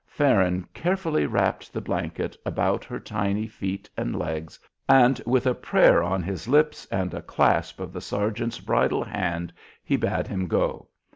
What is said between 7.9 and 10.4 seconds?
the sergeant's bridle hand he bade